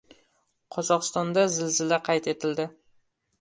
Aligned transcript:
Qozog'istonda 0.75 1.43
zilzila 1.57 2.01
qayd 2.09 2.31
etildi. 2.35 2.67